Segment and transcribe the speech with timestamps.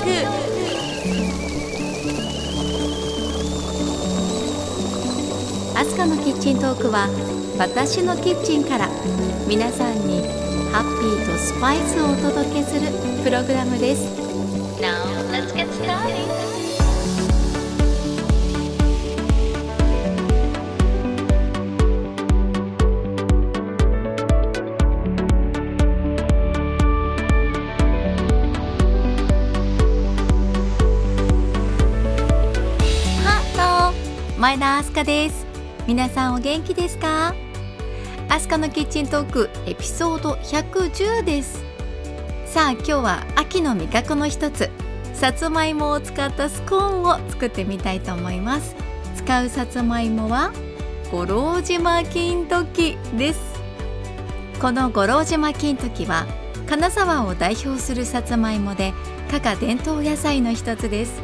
[0.00, 0.02] ア
[5.84, 7.10] スカのキッチントークは
[7.58, 8.88] 私のキッチンから
[9.46, 10.22] 皆さんに
[10.72, 12.86] ハッピーとスパイスをお届けする
[13.22, 14.08] プログラムです。
[14.80, 15.04] Now
[34.50, 35.46] 前田明日香です。
[35.86, 37.36] 皆さんお元気ですか？
[38.28, 41.62] 明日香のキッチントークエピソード110です。
[42.46, 44.68] さあ今日は秋の味覚の一つ。
[45.14, 48.74] さつまいもを使ったスコーンを作ってみたいと思います。
[49.14, 50.50] 使うさつまいもは
[51.12, 53.40] 五郎島金時です。
[54.60, 56.26] この五郎島金時は
[56.68, 58.94] 金沢を代表するさつまいもで
[59.30, 61.22] 加賀伝統野菜の一つです。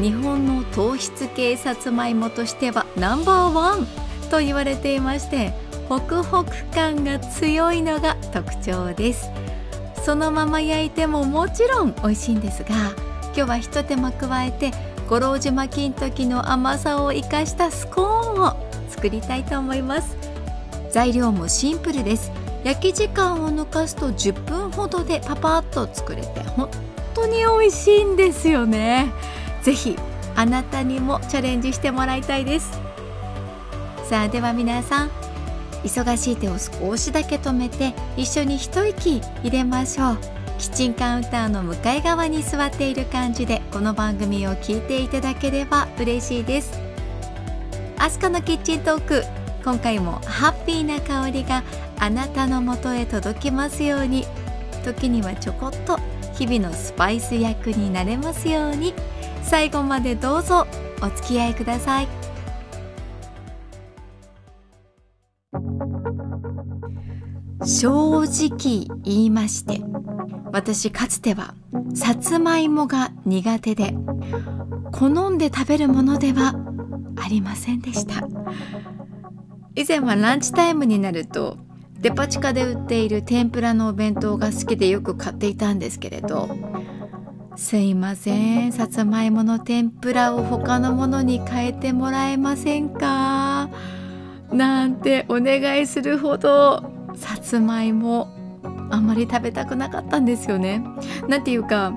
[0.00, 3.86] 日本の糖質系さつまいもとしてはナンバーワン
[4.30, 5.52] と言われていまして
[5.88, 9.30] ホクホク感が強いのが特徴です。
[10.04, 12.68] そのまま焼いてももちろん美味しいんですが
[13.34, 14.70] 今日はひと手間加えて
[15.08, 18.56] 五郎島金時の甘さを生かしたスコーンを
[18.88, 20.16] 作りたいと思います。
[20.90, 22.30] 材料もシンプルです。
[22.64, 26.68] 焼き時間を抜かすと10分ほどでパパッと作れて本
[27.14, 29.12] 当に美味しいんですよね。
[29.68, 29.96] ぜひ
[30.34, 32.70] あなたにもチャレンジしてもらいたいです。
[34.08, 35.10] さあでは皆さん
[35.84, 40.18] 忙しい手を少しだけ止めて一緒に一息入れましょう。
[40.58, 46.72] キッチンカウンターの向かい側に座っている感じでこの番組を聞いていただければ嬉しいです。
[47.98, 49.22] アスカのキッチントーク
[49.64, 51.62] 今回もハッピーな香りが
[51.98, 54.24] あなたのもとへ届きますように。
[54.82, 55.98] 時にはちょこっと
[56.32, 58.94] 日々のスパイス役になれますように。
[59.48, 60.66] 最後までどうぞ
[61.00, 62.08] お付き合いください。
[67.64, 69.80] 正直言いまして
[70.52, 71.54] 私かつては
[71.94, 73.94] さつまいもが苦手で
[74.92, 76.54] 好んで食べるものでは
[77.16, 78.28] ありませんでした。
[79.74, 81.56] 以前はランチタイムになると
[82.00, 86.48] デパ地下で売っている天ぷらのお弁当が好きでよく買っていたんですけれど
[87.58, 93.68] すいませんさつまいもの天ぷらを他のものに変えてもらえませんか？
[94.52, 96.84] なんてお願いするほど
[97.16, 98.28] さつまいも
[98.90, 100.82] あんまり食べたくなかったんですよね。
[101.26, 101.92] なんていうか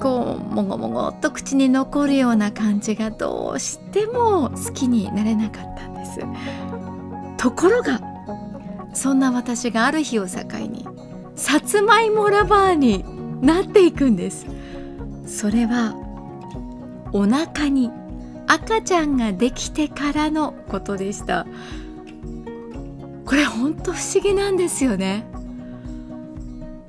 [0.00, 6.20] こうもごもごっと口に残るような感じがどうしても好きになれなかったんです。
[7.36, 8.00] ところが
[8.94, 10.88] そんな私がある日を境に
[11.36, 13.04] さつまいもラバーに
[13.42, 14.46] なっていくんです。
[15.30, 15.94] それは
[17.12, 17.90] お腹に
[18.48, 21.46] 赤ちゃんができてからのことでした。
[23.24, 25.24] これほんと不思議なんですよね。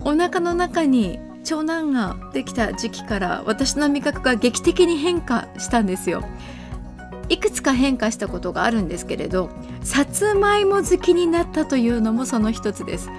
[0.03, 6.23] お腹の中に長男ができた時期から私の味覚が劇的に変化したんですよ。
[7.29, 9.49] いくつか変化したことがあるんですけれど
[9.83, 13.09] さつまいも好きになったというのもその一つです。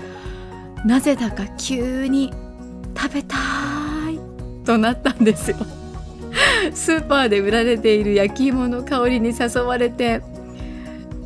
[0.84, 2.32] なぜだか急に
[2.96, 3.81] 食べたい
[4.64, 5.56] となったんですよ。
[6.72, 10.22] スーパーで売られている焼き芋の香りに誘われて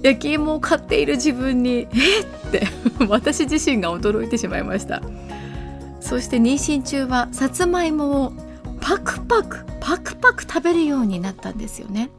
[0.02, 2.66] 焼き芋を買っている自分にえっって
[3.08, 5.02] 私自身が驚いてしまいました。
[6.00, 8.32] そして妊娠中はさつまいもを
[8.80, 12.10] パクパクパクパク食べるようになったんですよね。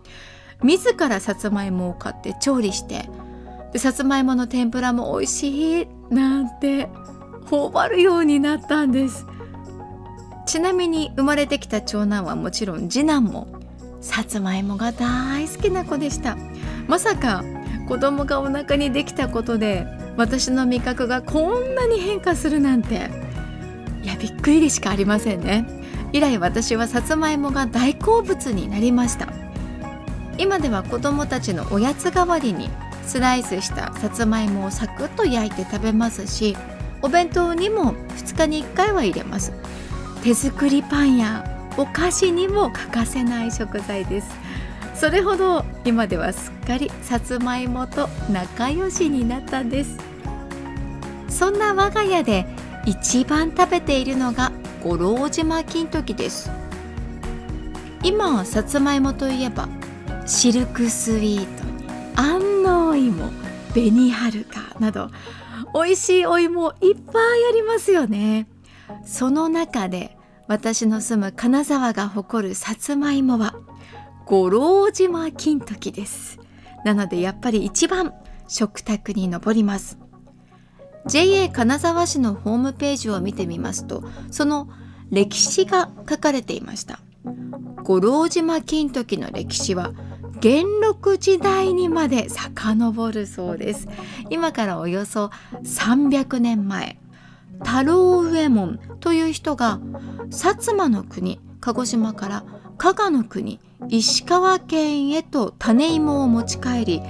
[0.63, 3.07] 自らさつまいもを買って調理して
[3.73, 6.89] でさつまいもの天ぷらも美味しいなんて
[7.45, 9.26] 頬張るようになったんです。
[10.47, 13.47] ちなみに生まれてきた長男はもちろん次男も
[13.99, 16.37] さつまいもが大好きな子でした。
[16.87, 17.43] まさか
[17.87, 19.85] 子供がお腹にできたことで
[20.15, 23.09] 私の味覚がこんなに変化するなんて。
[24.03, 25.65] いやびっくりでしかありませんね。
[26.13, 29.27] 以来私はさつまいもが大好物になりました。
[30.37, 32.69] 今では子供たちのおやつ代わりに
[33.05, 36.55] スライスしたさつまいもをサクッと焼いて食べますし
[37.01, 39.51] お弁当にも2日に1回は入れます
[40.27, 44.29] 手作りパンやお菓子にも欠かせない食材です。
[44.93, 49.97] それほど今ではすっかりさつまいもと仲良しになったんです。
[51.29, 52.45] そんな我が家で
[52.85, 54.51] 一番食べているのが
[54.83, 56.51] 五郎島金時です。
[58.03, 59.69] 今さつまいもといえば
[60.25, 61.87] シルクスイートに
[62.17, 63.31] 安納芋
[63.71, 65.09] 紅はるかなど
[65.73, 68.45] 美味しいお芋いっぱいありますよね。
[69.05, 70.16] その中で
[70.47, 73.55] 私の住む金沢が誇るさつまいもは
[74.25, 76.39] 五郎島金時です。
[76.85, 78.13] なのでやっぱり一番
[78.47, 79.97] 食卓に上ります。
[81.05, 84.67] JA 金沢市のホームページを見てみますとその
[85.09, 86.99] 歴史が書かれていました。
[87.83, 89.93] 五郎島金時の歴史は
[90.39, 93.87] 元禄時代にまで遡るそうです。
[94.29, 95.31] 今からおよそ
[95.63, 96.99] 300年前。
[97.63, 99.79] 太郎右衛門という人が
[100.29, 102.43] 薩摩の国鹿児島から
[102.77, 103.59] 加賀の国
[103.89, 107.01] 石川県へと種芋を持ち帰り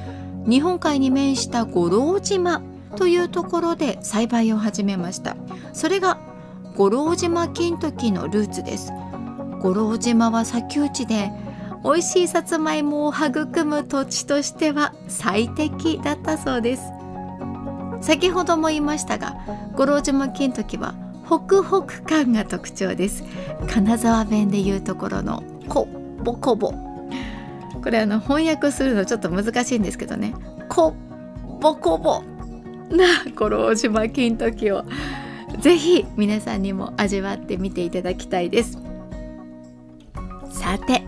[0.47, 2.61] 日本海に面した五郎島
[2.95, 5.35] というところで栽培を始めました。
[5.73, 6.19] それが
[6.75, 8.91] 五郎島金時のルーツです。
[9.61, 11.31] 五郎島は砂丘地で
[11.83, 16.83] 美味しいさつまいもを育む土地としては最適だったそうです。
[18.01, 19.37] 先ほども言いましたが
[19.75, 20.95] 五郎島金時は
[21.25, 23.23] ホクホク感が特徴です。
[23.67, 25.87] 金沢弁でいうところのこ
[26.23, 26.71] ぼこぼ。
[27.83, 30.33] これあの翻訳するのちょっと難しいんですけどね。
[30.69, 30.95] こ
[31.59, 32.23] ぼこぼ。
[32.89, 33.05] な
[33.35, 34.85] 五郎島金時を。
[35.59, 38.79] ぜひ皆さんにも味わってみていただきたいです。
[40.49, 41.03] さて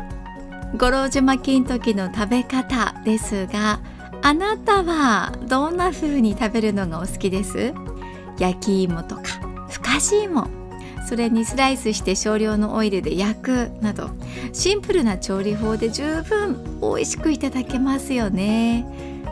[0.77, 3.79] 五郎島金時の食べ方ですが
[4.29, 7.73] あなたはどんな風に食べるのがお好きです？
[8.37, 9.23] 焼き芋とか
[9.69, 10.47] ふかし芋。
[11.07, 14.11] それにスライスして少量のオイルで焼くなど
[14.53, 18.85] シンプルな調理法で十分美味しくいただけますよね。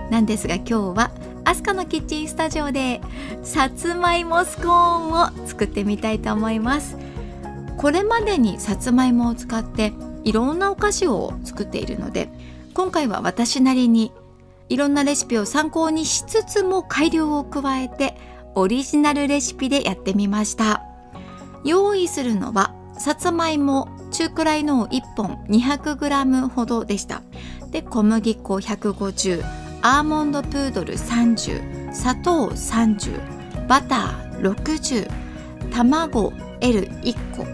[0.09, 1.11] なんですが今日は
[1.45, 2.99] アスカのキッチンスタジオで
[3.43, 6.97] さつまいもスコーンを作ってみたいと思います。
[7.77, 12.29] これまでにさつまいもを使っていろんなお菓子を作っているので
[12.73, 14.11] 今回は私なりに
[14.69, 18.15] いろんなレシピを参考にしつつも改良を加えて
[18.55, 20.83] オリジナルレシピでやってみました。
[21.63, 27.21] 用意するのはさつまいも中くらいの1本 200g ほどでした。
[27.71, 29.43] で小麦粉150
[29.81, 35.09] アーモンドプードル30砂糖30バター60
[35.71, 36.31] 卵
[36.61, 37.45] L1 個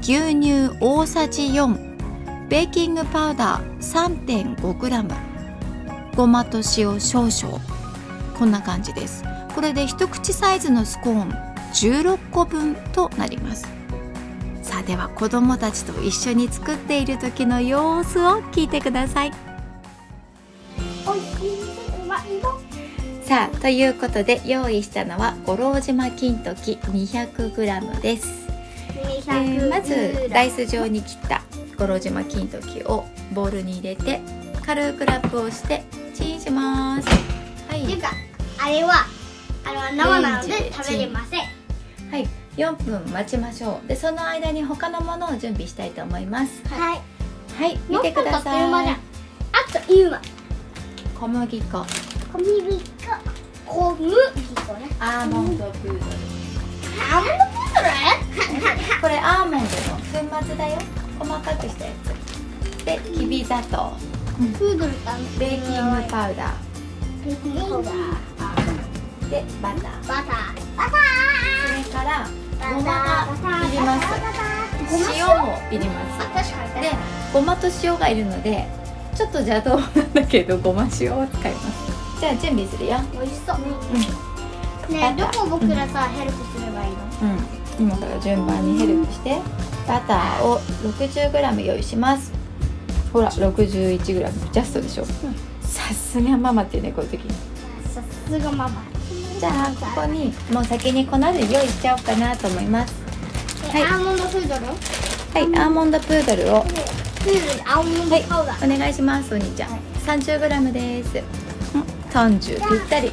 [0.00, 5.29] 牛乳大さじ4ベーキングパウダー 3.5g
[6.16, 7.60] ごまと塩少々。
[8.38, 9.24] こんな感じです。
[9.54, 11.30] これで一口サイズのスコーン
[11.72, 13.68] 16個分となります。
[14.62, 19.32] さあでは子どもたちと一緒に作っている時の様子を聞いてください。
[23.30, 28.26] さあということで用意したのは五郎島金時 200g です、
[29.28, 31.40] えーまずダイス状に切った
[31.78, 34.20] 五郎島金時をボウルに入れて
[34.66, 35.84] 軽くラップをして
[36.20, 37.08] チンします。
[37.68, 37.82] はい。
[37.82, 38.12] っていうか
[38.62, 39.06] あれは
[39.64, 41.40] あれは生なので食べれません。
[41.40, 42.28] はい。
[42.56, 43.88] 4分待ちましょう。
[43.88, 46.62] でその間に他のものを準備したいと思います。
[46.68, 47.00] はい。
[47.56, 47.78] はい。
[47.88, 48.62] 見てください。
[48.62, 48.98] あ
[49.72, 50.20] という間
[51.18, 51.86] 小麦粉。
[52.32, 52.80] 小麦粉。
[53.66, 54.88] 小麦粉ね。
[54.98, 56.00] アーモンドプードル。
[57.00, 59.62] アーモンドプードルこれアーモンドの
[60.40, 60.78] 粉末だよ。
[61.18, 62.84] 細かくしたやつ。
[62.84, 63.92] できび砂糖
[64.40, 66.54] プードルってあのベーキングパウダ
[67.24, 67.94] ベーキングパウダー。
[69.26, 70.08] ーでバター。
[70.08, 70.76] バター。
[70.76, 70.92] バタ
[71.66, 72.30] それからー。
[72.74, 72.92] ごま
[73.60, 74.06] がいります。
[75.14, 76.80] 塩もいります。
[76.80, 76.90] で
[77.32, 78.66] ごまと塩がいるので
[79.14, 82.20] ちょっと邪道なんだけどごま塩を使います。
[82.20, 82.98] じゃあ準備するよ。
[83.12, 83.58] 美味しそう。
[84.88, 86.92] うねえどこ僕らさヘルプすればいい
[87.22, 87.28] の？
[87.28, 87.38] ん、うん、
[87.78, 89.38] 今から順番にヘルプして。
[89.88, 92.32] バターを 60g 用意します
[93.12, 95.04] ほら 61g ジャストでしょ、
[95.60, 97.28] さすがママっていうねこういう時。
[97.92, 98.82] さすがママ。
[99.38, 102.94] じゃあここにもう先に粉類用意しちゃおうかなと思います。
[103.72, 103.82] はい。
[103.82, 104.66] アーモンドプードル？
[104.66, 104.72] は
[105.38, 106.62] いアーモンドプードルを。
[106.62, 109.80] プードルアーモンドはいお願いしますお兄ちゃん、はい。
[110.06, 111.16] 30g です。
[111.74, 113.10] うん30ぴったり。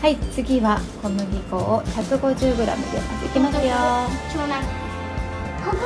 [0.00, 3.72] はい次は小麦粉を 150g 入れますいきますよ。
[3.72, 4.62] は長男
[5.64, 5.76] 白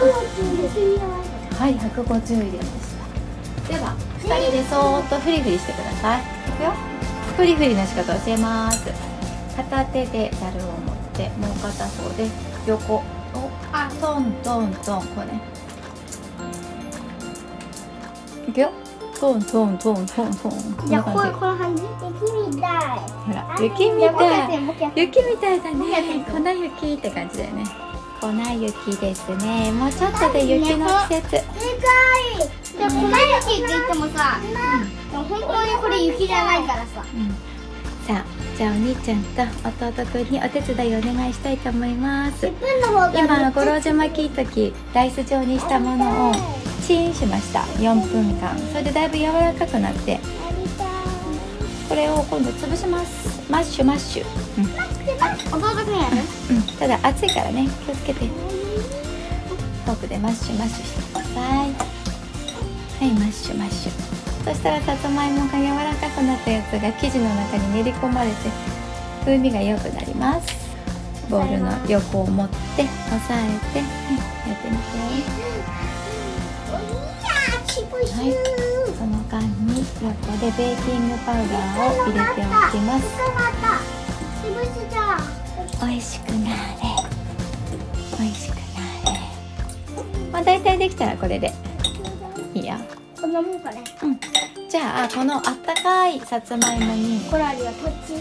[0.57, 0.79] 米です。
[0.79, 0.85] よ
[1.67, 2.90] い150入れました
[3.71, 6.21] では2人でそーっとフリフリしてください。
[6.21, 6.25] い
[6.59, 6.73] くよ。
[7.37, 8.91] フリフリの仕方教えます。
[9.57, 12.29] 片手でざるを持ってもう片方で
[12.67, 12.97] 横。
[12.97, 13.03] を
[13.73, 15.41] あトントントンこうね。
[18.49, 18.73] いくよ。
[19.21, 20.31] トントントントン。
[20.35, 20.97] トンこんじ。
[20.97, 21.83] ゃあこうこの感じ？
[21.85, 22.99] 雪みたい。
[22.99, 24.59] ほら雪みたい。
[24.97, 26.25] 雪雪みたいだね。
[26.29, 27.65] 粉雪って感じだよね
[28.21, 29.73] 粉雪ですね。
[29.73, 31.31] もうちょっとで雪の季節。
[31.31, 31.47] でか
[32.37, 32.79] い。
[32.79, 34.39] でも粉雪って言ってもさ、
[35.11, 37.05] でも本当にこれ雪じゃないからさ。
[37.15, 37.29] うん。
[38.07, 38.25] さあ
[38.57, 39.43] じゃあお兄ちゃんと
[39.87, 42.47] 弟くんにお手伝いお願いしたいと思います。
[42.47, 46.35] 今五郎島巻い時ライス状にしたものを
[46.87, 47.61] チンしました。
[47.79, 48.59] 4分間。
[48.71, 50.21] それでだいぶ柔らかくなって。
[51.89, 53.51] これを今度潰します。
[53.51, 54.25] マッシュマッシュ。
[54.59, 54.65] うん、
[56.51, 57.69] うん、ただ熱いからね。
[57.87, 58.27] 気をつけて。
[58.27, 61.35] フォークでマッシュマッシュしてください。
[61.39, 63.93] はいマッシュマッシュ。
[64.45, 68.37] そしたらさつまいもが柔らかくなったやつが生地の中に練り込まれて
[69.21, 70.47] 風味が良くなります。
[71.29, 72.89] ボウルの横を持って押
[73.21, 73.87] さえて、は
[74.47, 74.83] い、やってみて。
[78.11, 78.35] はい。
[78.99, 84.00] その間に横でベーキングパウダーを入れておきます
[84.43, 86.57] 美味しくなれ。
[88.19, 89.21] 美味しくなれ。
[90.33, 91.53] まあ大体できたらこれで。
[92.55, 92.81] いいや
[93.21, 93.85] こんなもんかね。
[94.03, 94.21] うん。
[94.69, 97.21] じゃあこのあったかいさつまいもに。
[97.31, 98.15] これありがとっち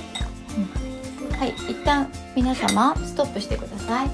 [1.38, 1.54] はい。
[1.70, 4.10] 一旦皆様ストップしてください。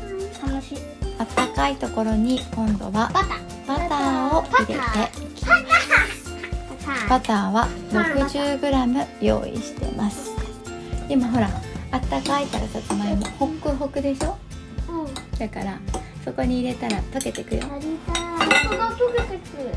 [0.48, 0.78] 楽しい。
[1.18, 3.68] あったかいところに今度はバター。
[3.68, 4.80] バターを入れて。
[7.10, 7.52] バター。
[7.52, 10.32] は 60g 用意してます。
[11.10, 11.50] 今ほら
[11.96, 13.26] あったかいからさつまいも。
[13.40, 14.38] ホックホクでしょ？
[14.90, 15.14] うん。
[15.40, 15.80] だから
[16.26, 17.62] そこに入れたら溶けてくよ。
[17.62, 18.24] やりたい。
[18.24, 18.98] 本当だ溶
[19.32, 19.70] けてくる。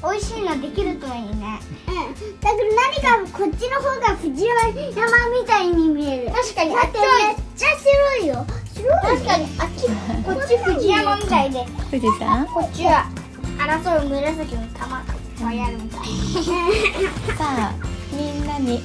[0.00, 1.58] 美味しいのできるといいね。
[1.88, 2.40] うん。
[2.40, 6.30] だから何かこっちの方が藤原山みたいに見える。
[6.30, 8.46] 確かにだってめっちゃ白いよ。
[8.72, 9.88] 白い確かにあっち
[10.24, 11.64] こっち藤山みたいで。
[11.90, 13.10] 富士山こっちは
[13.58, 15.02] 争う紫の玉
[15.42, 16.00] がやるみたい。
[17.36, 17.74] さあ
[18.12, 18.80] みんなに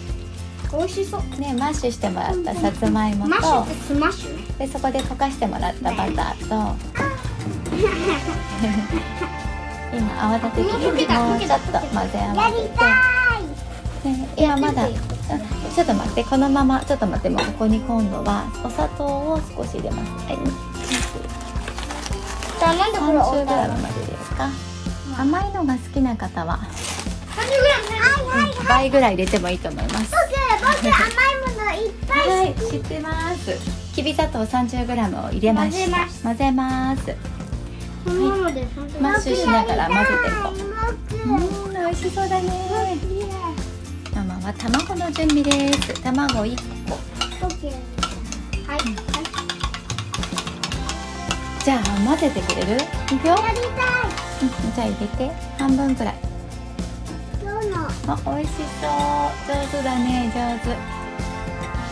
[0.78, 1.22] 美味しそう。
[1.40, 6.76] ねマッシュしてもらったさつまいもとマッシュってスマッシュねでそこで溶かしてもらったバターと
[9.92, 11.20] 今泡立て器もう溶けでた。
[11.24, 12.62] もうちょっと混ぜ合わせて。
[14.06, 14.12] い。
[14.18, 15.16] ね、今まだやってみて。
[15.34, 20.12] うんちょっと待ってこのままちょっと待ってもうここに今度はお砂糖を少し入れます。
[20.26, 20.38] はい。
[22.60, 23.46] じゃあなんでこれ 30g
[23.82, 24.50] までですか？
[25.22, 26.60] 甘いのが好きな方は
[27.38, 30.12] 30g はいはい倍ぐらい入れてもいいと思います
[30.80, 30.92] 甘い
[31.46, 33.94] ものいっぱいはい知ってます。
[33.94, 36.08] きび砂糖 30g を入れました。
[36.24, 37.16] 混ぜます。
[38.06, 38.66] このままで
[39.02, 41.16] マッシュしながら混ぜて。
[41.18, 42.50] いこううん美味しそうだね。
[44.16, 46.02] ママは卵の準備です。
[46.02, 46.58] 卵1
[46.88, 46.94] 個。
[46.94, 47.00] は
[48.76, 48.78] い。
[48.78, 48.86] はい。
[51.64, 52.78] じゃあ混ぜてくれる？
[52.78, 53.66] いくよ、やりたい。
[54.42, 55.32] うん、じゃあ入れて。
[55.58, 56.16] 半分くらい
[58.12, 58.90] あ美味しそう。
[59.48, 60.32] 上手だね。
[60.34, 60.74] 上手。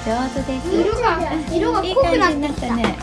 [0.10, 0.74] 上手です。
[0.74, 1.20] 色が
[1.54, 2.98] 色が濃くな感じになっきたってたね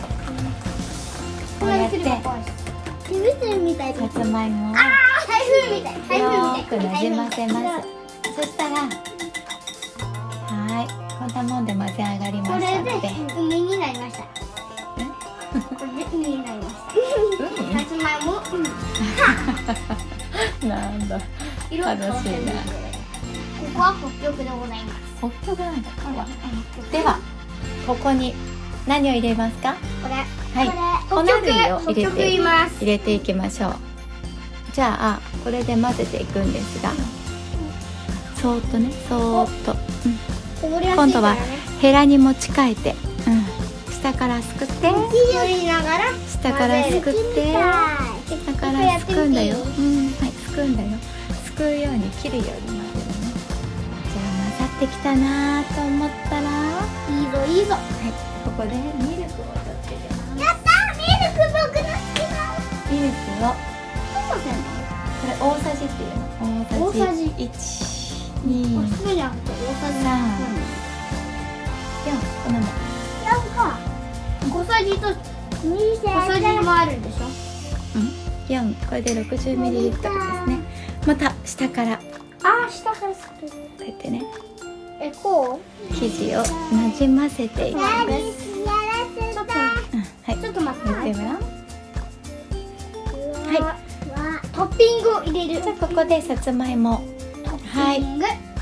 [1.59, 1.97] こうやって。
[1.97, 4.73] 手袋みたいさつまいも。
[4.73, 4.83] 台
[5.63, 5.93] 風みたい。
[6.09, 6.79] 台よ風みたい。
[6.81, 7.87] ーくなじませます。
[8.35, 8.89] そしたらは
[10.83, 10.87] い。
[11.17, 13.09] こんなもんで混ぜ上がりまこれでしたので。
[13.39, 14.23] 海になりました。
[14.23, 14.29] こ
[15.85, 16.81] れで海になりました。
[17.63, 18.41] 海さつまいも。
[18.51, 18.57] う
[20.65, 20.67] ん。
[20.67, 21.17] なんだ。
[21.71, 22.94] 楽しいな
[23.75, 24.99] ここは北極でございます。
[25.17, 25.89] 北極なんだ。
[25.89, 26.25] ここは
[26.93, 27.19] では
[27.85, 28.33] ここに
[28.87, 29.75] 何を入れますか？
[30.01, 30.15] これ。
[30.15, 30.69] はい。
[31.09, 32.37] 粉類を入れて
[32.79, 33.75] 入れていきましょう。
[34.71, 36.93] じゃあこれで混ぜていくんですが。
[38.41, 39.77] そーっとねそーっと、うん。
[40.61, 41.35] こぼれやすい今度は
[41.81, 42.95] ヘラに持ち替えて、
[43.27, 44.73] うん、下からすくって。
[44.73, 44.93] 取
[45.53, 47.51] りながら下からすくって。
[47.51, 50.89] 下からすくんだよ、うん、はいすくんだよ。
[51.43, 52.74] すくうように切るように
[54.75, 56.49] ってきたなと思ったら。
[56.49, 57.37] はいいいぞ。
[57.47, 57.65] いい。
[57.65, 57.75] ぞ
[58.43, 60.43] ここでミルクをちょっと入れます。
[60.43, 62.35] やったーミルク僕の好きな。
[62.91, 63.55] ミルクを。
[64.29, 64.67] そうせんの？
[65.21, 66.59] これ大さじっていうの。
[66.65, 67.07] 大さじ。
[67.07, 67.47] 大さじ1
[68.45, 70.03] 2おすすめじゃなくて大さじ。
[70.03, 70.17] さあ
[72.05, 72.09] 4
[72.43, 72.69] こんなもん
[73.23, 73.79] やんか
[74.51, 75.71] 小さじと小
[76.27, 77.25] さじもあるんでしょ
[78.49, 80.01] ？4これで 60ml です
[80.47, 80.59] ね。
[81.07, 81.97] また下から。
[81.97, 82.03] こ
[82.43, 83.27] あー下からす。
[83.29, 83.47] く
[83.83, 84.23] うやってね
[85.05, 85.59] えこ
[85.91, 88.07] 生地をなじませていきます、
[90.23, 90.37] はい。
[90.41, 91.07] ちょっと待っては
[93.47, 94.51] い。
[94.51, 95.61] トッピングを入れる。
[95.61, 97.03] じゃあここでさつまいも。
[97.71, 98.03] はい。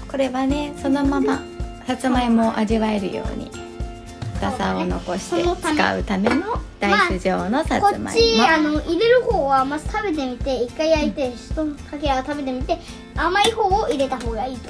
[0.09, 1.41] これはねそのまま
[1.87, 3.49] さつまいもを味わえるように
[4.35, 6.41] 深さを残して使うための
[6.79, 12.77] ダイス状のさこっつまいも、ちあの入れる方はまず食べてみて一回焼いて一かけら食べてみて
[13.15, 14.69] 甘い方を入れた方がいいと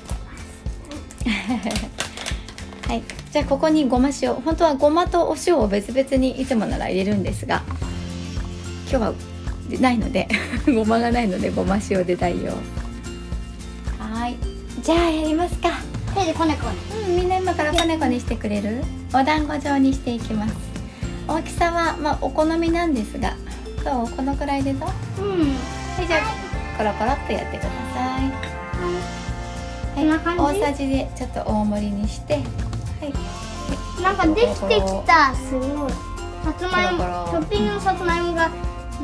[2.87, 7.63] はい、じゃあここにごま塩本当はごまとお塩を別々にいつもなら入れるんですが
[8.89, 9.13] 今日は
[9.79, 10.27] ないので
[10.75, 12.51] ごまがないのでごま塩で代用。
[13.97, 14.37] はい。
[14.83, 15.69] じゃあやりますか。
[16.13, 16.75] 手でこねこね
[17.07, 18.83] うん、みんな今からこねこねしてくれる？
[19.13, 20.53] お団子状にしていきます。
[21.27, 23.35] 大きさは、まあ、お好みなんですが
[23.83, 24.09] どう？
[24.09, 24.85] このくらいでど
[25.19, 25.21] う？
[25.21, 25.39] うん。
[25.39, 26.21] はいじゃあ
[26.77, 28.42] コロコロっとやってください
[29.95, 30.43] こんな感じ？
[30.43, 32.33] 大さじでちょっと大盛りにして。
[32.35, 32.43] はい。
[34.01, 35.91] なんかできてきたすごい。
[35.91, 36.97] さつまいも
[37.31, 38.49] トッピングのさつまいもが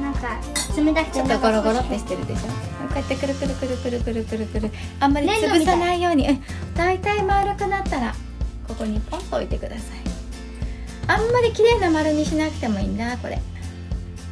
[0.01, 0.39] なんか
[0.75, 2.47] 冷たくてちょっとゴロゴロってしてるでしょ？
[2.47, 2.53] こ
[2.95, 6.27] うやってくるくるくるくるくるくるくるあんまり潰さないように。
[6.27, 6.43] うん
[6.73, 6.99] だい。
[6.99, 8.13] たい丸くなったら
[8.67, 9.99] ここにポンと置いてください。
[11.07, 13.39] あんまり綺麗な丸にしなくてもいいんだこれ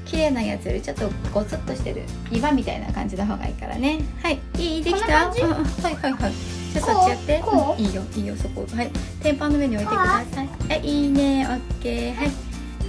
[0.08, 2.04] 綺麗なやつよりちょっとゴツッとしてる。
[2.32, 4.00] 岩みたいな感じの方がいいからね。
[4.24, 4.40] はい。
[4.58, 5.28] いいできた？
[5.28, 6.32] うんうんはいはいはい。
[6.74, 7.40] じゃあこうそっちやって。
[7.44, 7.82] こう？
[7.82, 7.84] う？
[7.84, 8.02] んいいよ。
[8.16, 8.66] いいよそこ。
[8.74, 8.92] はい。
[9.22, 10.48] 天板の上に置いてください。
[10.48, 11.46] はいいいね。
[11.46, 12.16] オッケー。
[12.16, 12.32] はい。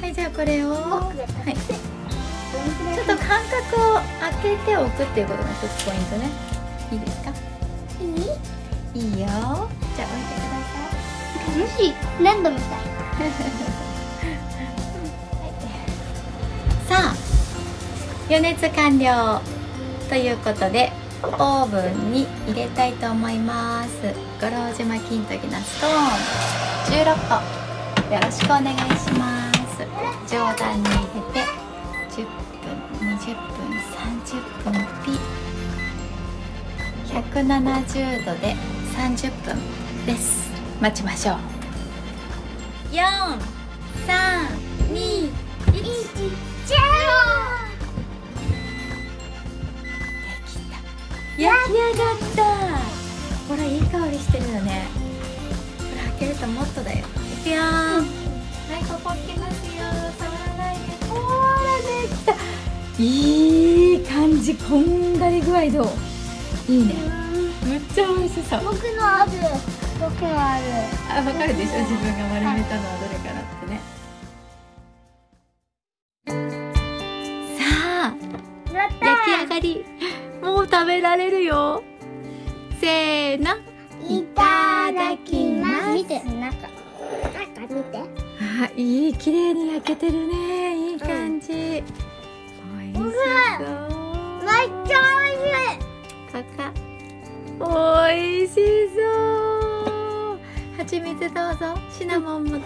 [0.01, 0.71] はいじゃあこれを。
[0.71, 1.55] はい。
[1.55, 6.31] ちょっと間隔を空けておくっていうことが一つポイントね。
[6.93, 7.31] いいですか？
[8.01, 9.05] いい？
[9.05, 9.27] いいよ。
[9.27, 10.79] じゃあ置いてくださ
[11.57, 11.59] い。
[11.59, 11.93] 楽しい。
[12.23, 12.79] 粘土みたい？
[18.29, 19.41] 予熱完了
[20.11, 20.93] ということで
[21.23, 23.89] オーブンに入れたいと思います。
[24.39, 25.95] 五郎島金時のストーン。
[27.05, 27.35] 16個。
[28.15, 29.59] よろしくお願いします。
[30.31, 31.41] 上段に入れて
[32.11, 32.27] 10
[32.65, 32.69] 分
[33.17, 33.41] 20分
[33.97, 34.73] 30分
[35.05, 35.13] ピ
[37.13, 38.55] 170度で
[38.95, 39.57] 30分
[40.05, 40.51] です。
[40.81, 41.37] 待ちましょう。
[42.93, 45.31] 432
[46.67, 46.77] じゃ
[51.39, 52.43] 焼き上がった。
[53.49, 54.89] ほらいい香りしてるよね。
[55.79, 56.99] これ開けるともっとだよ。
[56.99, 57.03] い
[57.45, 57.55] くよ。
[57.55, 58.03] ーは
[58.81, 59.85] いここ開けますよ。
[60.19, 60.83] 触らないで。
[61.07, 62.35] ほらできた。
[63.01, 65.87] いい感じこんがり具合どう。
[66.73, 66.95] いいね。
[67.65, 68.65] めっちゃ美味しそう。
[68.65, 69.31] 僕のある。
[70.01, 70.65] 僕のある。
[71.09, 71.79] あわかるでしょ？
[71.79, 73.38] 自分が丸めたのはどれかな
[81.01, 81.83] られるよ。
[82.81, 83.57] せーの。
[84.09, 85.95] いただきます。
[85.95, 86.21] 見て。
[86.25, 86.69] 中
[87.55, 87.99] 中見て。
[88.61, 90.93] あいい綺麗に焼けてるね。
[90.93, 91.83] いい感じ、美味
[92.93, 93.67] しそう
[94.45, 94.55] めっ
[94.87, 96.33] ちゃ美味しい。
[96.33, 96.73] かか
[97.59, 97.65] 美
[98.45, 98.55] 味し
[98.95, 98.99] そ
[100.35, 100.41] う。
[100.77, 101.75] 蜂蜜どうぞ。
[101.91, 102.65] シナモンもどうぞ。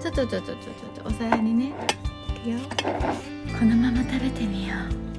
[0.00, 1.72] ちょっとちょっとちょっとちょっとお皿にね。
[2.36, 2.58] いくよ。
[3.58, 5.09] このまま食べてみよう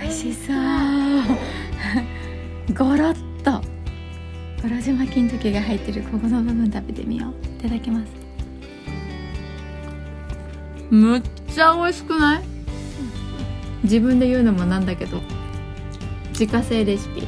[0.00, 0.56] 美味しそう。
[2.74, 3.60] ゴロッと。
[4.62, 7.34] ゴロ島金時が入ってるここの部分食べてみよう。
[7.46, 8.06] いただきます。
[10.90, 12.42] むっちゃ美味しくない？
[13.84, 15.20] 自分で言うのもなんだけど。
[16.30, 17.26] 自家製レシピ。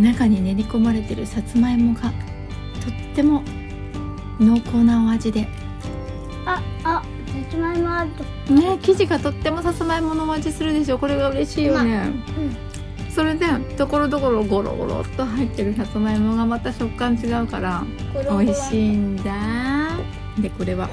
[0.00, 2.12] 中に練り込まれてるさつまいもがとっ
[3.14, 3.42] ても
[4.40, 5.46] 濃厚なお味で。
[6.46, 7.04] ああさ
[7.50, 10.98] つまいもあるとね生地がとってもさつまいものお味するでしょ。
[10.98, 12.12] これが嬉しいよね、
[13.14, 17.84] それでところどころゴロゴロっと入ってるさつまいもがまた食感違うから
[18.30, 19.90] 美味しいんだ。
[20.38, 20.88] でこれは。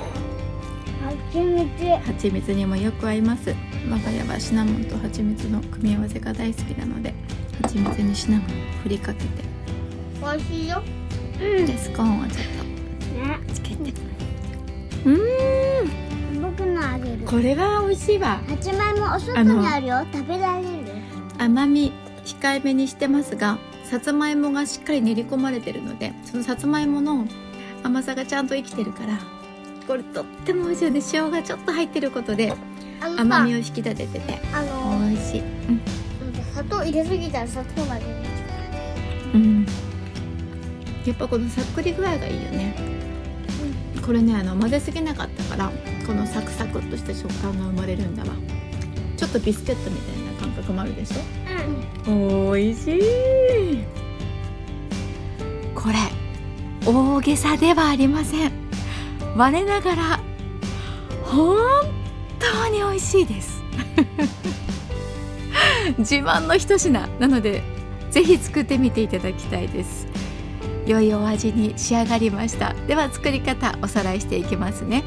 [1.31, 1.67] 蜂蜜。
[2.05, 3.55] 蜂蜜にもよく合います。
[3.89, 7.13] 我が家はシナモンと蜂蜜の組み合わせが大好きなので
[7.61, 8.49] 蜂蜜にシナモンを
[8.83, 9.27] 振りかけて。
[10.19, 10.81] 美味しいよ。
[11.39, 12.37] でスコーンをちょっ
[13.27, 13.93] ねとつけて。
[15.05, 16.06] うーん
[16.57, 17.25] 僕のあげる。
[17.25, 18.41] これは美味しいわ。
[18.47, 20.05] さつまいもお外にあるよ。
[20.11, 20.67] 食べられる。
[21.37, 21.93] 甘み
[22.25, 27.27] 控えめにしてますがさつまいもがしっかり練り込まれてるのでそのさつまいもの
[27.83, 29.19] 甘さがちゃんと生きてるから
[29.85, 30.91] これとっても美味しいよ。
[30.91, 32.53] ね塩がちょっと入ってることで
[33.17, 35.81] 甘みさを引き立てててあの美味しい、うん。
[36.53, 38.11] 砂糖入れすぎたら砂糖が出る
[39.35, 39.65] うん、
[41.05, 42.73] やっぱこのさっくり具合がいいよね、
[44.03, 45.71] これねあの混ぜすぎなかったから
[46.07, 48.29] このサクサクっとした食感が生まれるんだわ。
[49.17, 52.53] ちょっとビスケットみたいな感覚もあるでしょ？
[52.55, 53.83] 美味しい。
[55.75, 55.95] これ
[56.89, 58.51] 大げさではありません。
[59.35, 60.19] 我ながら
[61.23, 61.57] 本
[62.39, 63.61] 当に美味しいです。
[65.99, 67.63] 自慢の一品なので
[68.11, 70.07] ぜひ作ってみていただきたいです。
[70.85, 72.73] 良いお味に仕上がりました。
[72.87, 75.03] では作り方おさらいしていきますね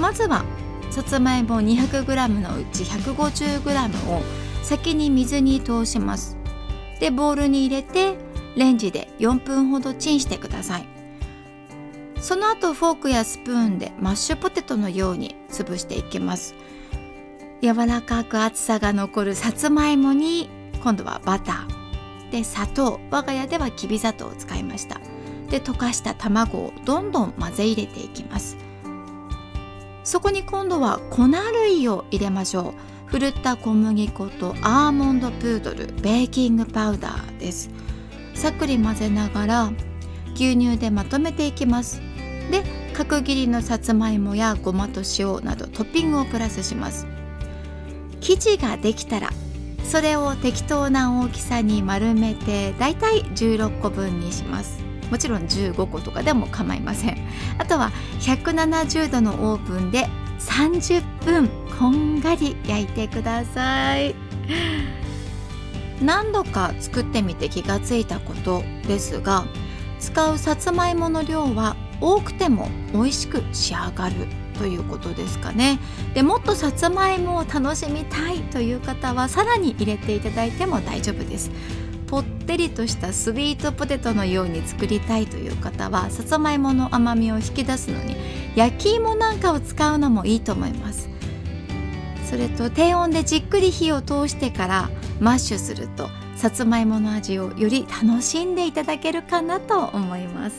[0.00, 0.44] まずは
[0.90, 4.22] さつまいも 200g のうち 150g を
[4.62, 6.36] 先に水に通します。
[7.00, 8.16] でボウルに入れて
[8.56, 10.86] レンジで4分ほどチンしてください。
[12.20, 16.54] その後フォークやスプーンでマッシュポテトのように潰していきます。
[17.62, 20.48] 柔らかく厚さが残るさつまいもに
[20.82, 22.30] 今度はバター。
[22.30, 23.00] で砂糖。
[23.10, 25.00] 我が家ではきび砂糖を使いました。
[25.48, 28.56] で溶かした卵をどんどん混ぜ入れていきます。
[30.08, 33.10] そこに今度は粉類を入れましょう。
[33.10, 37.68] ふるった小麦粉とアーモンドプードルベーキングパウダーです。
[38.34, 39.70] さっくり混ぜながら
[40.34, 42.00] 牛乳でまとめていきます。
[42.50, 47.06] で角切りのさつまいもやごまと塩などトッピングをプラスします。
[48.22, 49.28] 生地ができたら
[49.84, 54.87] それを適当な大きさに丸めてだいたい16個分にします。
[55.10, 57.18] もちろん15個とかでも構いません。
[57.58, 64.14] あとは170度のオーブンで30分こんがり焼いてください。
[66.00, 69.46] 何度か作ってみて気がついたことですが
[69.98, 74.14] 使うさつまいもの量は多くても美味しく仕上がる
[74.56, 75.78] ということですかね。
[76.14, 81.50] でもっとさつまいもを楽しみたいという方はさらに入れていただいても大丈夫です。
[82.08, 88.16] ぽってりとしたスイートポテトのように作りたいという方はさつまいもの甘みを引き出すのに
[88.56, 91.08] 焼き芋なんかを使うのもいいと思います。
[92.28, 100.56] それと低温でじっくり火を通してからマッシュするとさつまいもの味をより楽しんでいただけるかなと思います。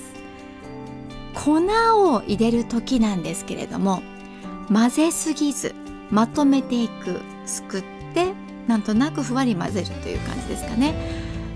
[1.33, 4.01] 粉を入れる時なんですけれども
[4.67, 5.73] 混ぜすぎず
[6.11, 7.83] まとめていくすくっ
[8.13, 8.33] て
[8.67, 10.93] なんとなくふわり混ぜるという感じですかね。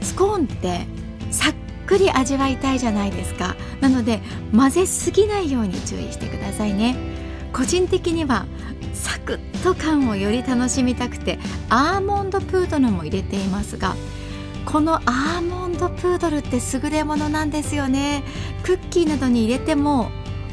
[0.03, 0.85] スコーンって
[1.31, 1.53] さっ
[1.85, 3.55] くり味わいたいじゃないですか。
[3.81, 4.21] なので
[4.55, 6.95] 混ぜすぎないように注意してくださいね。
[7.51, 8.45] 個人的には
[8.93, 11.39] サクッと感をより楽しみたくて
[11.69, 13.95] アーモンドプードルも入れていますが
[14.65, 18.23] このアーモンドプードルって優れものなんですよね。
[18.63, 20.09] クッキーなどに入れても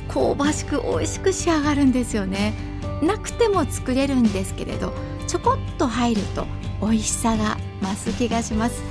[0.09, 2.55] 香ばしく美味しく仕上がるんですよね。
[3.03, 4.93] なくても作れるんですけれど
[5.27, 6.47] ちょこっと入ると
[6.83, 8.83] 美味しさが増す気がします。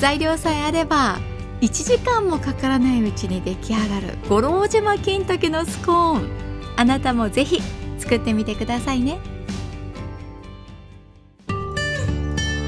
[0.00, 1.18] 材料さえあれば
[1.60, 6.30] 1時間もかからないうちに出来上がる五郎島金時のスコーン。
[6.76, 7.60] あなたもぜひ
[7.98, 9.18] 作ってみてくださいね。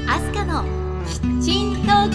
[0.07, 0.63] アスカの
[1.07, 2.09] キッチントー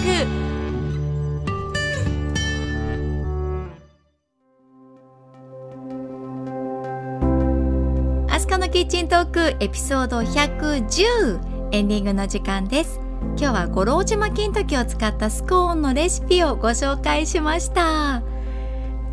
[8.28, 8.32] ク。
[8.32, 13.07] アスカのキッチントークエピソード110エンディングの時間です。
[13.20, 18.22] 今日は五郎島金時を使ったスコーンのレシピをご紹介しました。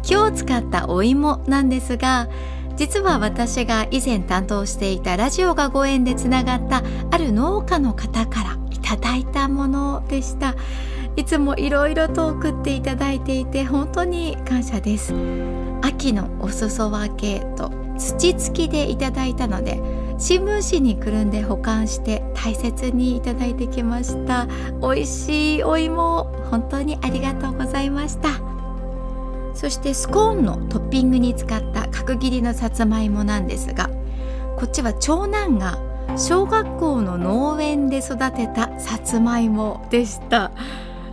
[0.08, 2.30] 今日使ったお芋なんですが
[2.76, 10.56] 実は私が以前担当していたラジオがご縁でつながったある農家の方からいただいたものでした。
[11.16, 15.14] いつもいろいろと送っていただいていて本当に感謝です。
[15.82, 19.82] 秋のお裾分けと土付きでいただいたので
[20.18, 24.48] 新聞紙にくるんで保管して大切にいただいてきました。
[24.82, 28.30] 美味しいお芋本当にありがとうございました。
[29.54, 33.90] そしてスコーンのトッピングに使った角切りのさつまいもなんですが
[34.58, 35.80] こっちは長男が
[36.18, 40.52] 小学校の農園で育てたさつまいもでした。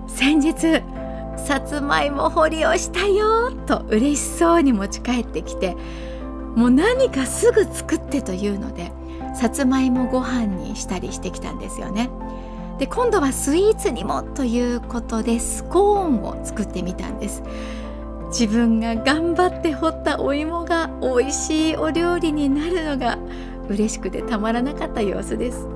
[0.07, 0.83] 先日
[1.37, 5.77] さつまいも掘りをしたよと嬉しそうに持ち帰ってきて
[6.57, 8.93] もう何かすぐ作ってというので
[9.35, 12.11] さつまいもご飯にしたりしてきたんですよね。
[12.79, 17.43] で今度はスイーツにもということでスコーンを作ってみたんです。
[18.29, 23.19] 自分が頑張って掘ったお芋が美味しいお料理になるのが
[23.69, 25.67] 嬉しくてたまらなかった様子です。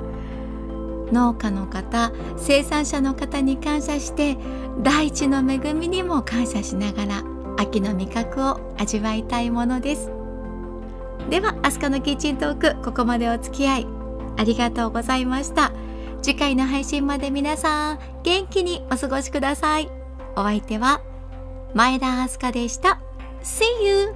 [1.13, 4.37] 農家の方生産者の方に感謝して
[4.83, 7.23] 大地の恵みにも感謝しながら
[7.59, 10.16] 秋の味覚を味わいたいものです。
[11.31, 13.87] ではアスカのキッチントークここまでお付き合い
[14.37, 15.73] ありがとうございました。
[16.23, 19.89] 次回の配信まで皆さん元気にお過ごしください。
[20.35, 21.01] お相手は
[21.75, 23.01] 前田明日香でした。
[23.43, 24.15] See you!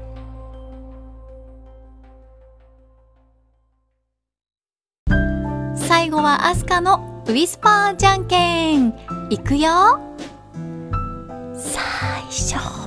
[5.77, 8.95] 最後はアスカのウィスパーじゃんけん。
[9.31, 10.01] いくよ
[11.55, 12.80] 最初。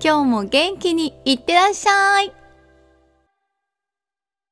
[0.00, 2.37] 今日も元気にいってらっしゃい。